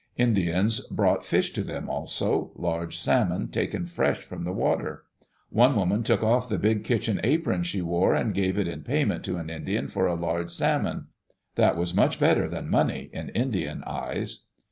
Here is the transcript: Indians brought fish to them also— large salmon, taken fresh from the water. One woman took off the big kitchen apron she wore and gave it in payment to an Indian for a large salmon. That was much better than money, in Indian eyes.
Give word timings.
Indians 0.17 0.79
brought 0.87 1.23
fish 1.23 1.53
to 1.53 1.63
them 1.63 1.87
also— 1.87 2.51
large 2.55 2.97
salmon, 2.97 3.49
taken 3.49 3.85
fresh 3.85 4.17
from 4.17 4.45
the 4.45 4.51
water. 4.51 5.03
One 5.51 5.75
woman 5.75 6.01
took 6.01 6.23
off 6.23 6.49
the 6.49 6.57
big 6.57 6.83
kitchen 6.83 7.21
apron 7.23 7.61
she 7.61 7.83
wore 7.83 8.15
and 8.15 8.33
gave 8.33 8.57
it 8.57 8.67
in 8.67 8.81
payment 8.81 9.23
to 9.25 9.37
an 9.37 9.51
Indian 9.51 9.87
for 9.89 10.07
a 10.07 10.15
large 10.15 10.49
salmon. 10.49 11.09
That 11.53 11.77
was 11.77 11.93
much 11.93 12.19
better 12.19 12.49
than 12.49 12.67
money, 12.67 13.11
in 13.13 13.29
Indian 13.29 13.83
eyes. 13.83 14.45